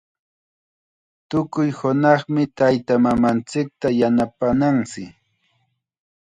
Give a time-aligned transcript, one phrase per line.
[1.29, 5.13] Tukuy hunaqmi taytamamanchikta yanapananchik.